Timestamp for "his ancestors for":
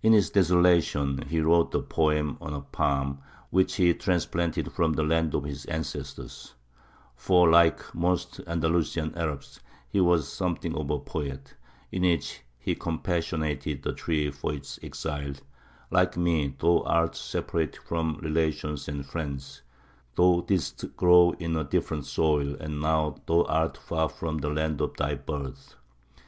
5.42-7.50